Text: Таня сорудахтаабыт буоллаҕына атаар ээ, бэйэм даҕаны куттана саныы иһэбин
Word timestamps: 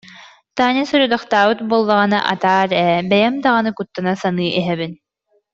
Таня 0.57 0.83
сорудахтаабыт 0.89 1.59
буоллаҕына 1.69 2.19
атаар 2.31 2.69
ээ, 2.85 2.97
бэйэм 3.09 3.35
даҕаны 3.43 3.71
куттана 3.77 4.13
саныы 4.21 4.49
иһэбин 4.59 4.93